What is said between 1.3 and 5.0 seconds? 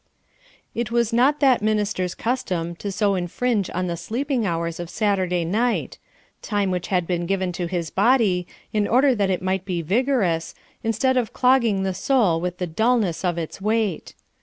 that minister's custom to so infringe on the sleeping hours of